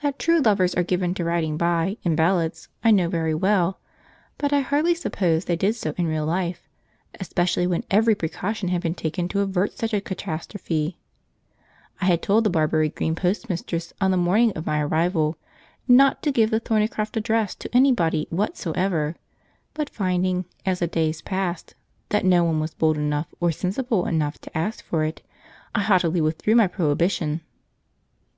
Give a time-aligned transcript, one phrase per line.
[0.00, 3.78] That true lovers are given to riding by, in ballads, I know very well,
[4.38, 6.66] but I hardly supposed they did so in real life,
[7.20, 10.96] especially when every precaution had been taken to avert such a catastrophe.
[12.00, 15.36] I had told the Barbury Green postmistress, on the morning of my arrival,
[15.86, 19.16] not to give the Thornycroft address to anybody whatsoever,
[19.74, 21.74] but finding, as the days passed,
[22.08, 25.20] that no one was bold enough or sensible enough to ask for it,
[25.74, 27.42] I haughtily withdrew my prohibition.